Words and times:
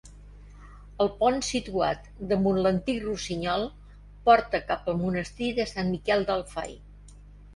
El 1.03 1.09
pont 1.17 1.35
situat 1.47 2.07
damunt 2.31 2.57
l'antic 2.67 3.03
Rossinyol, 3.03 3.67
porta 4.29 4.61
cap 4.71 4.89
al 4.93 4.97
monestir 5.03 5.51
de 5.59 5.67
Sant 5.73 5.93
Miquel 5.97 6.25
del 6.31 6.41
Fai. 6.55 6.73